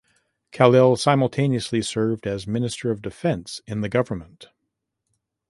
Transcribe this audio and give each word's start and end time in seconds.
Khalil 0.51 0.95
simultaneously 0.95 1.83
served 1.83 2.25
as 2.25 2.47
Minister 2.47 2.89
of 2.89 3.03
Defence 3.03 3.61
in 3.67 3.81
the 3.81 3.87
government. 3.87 4.47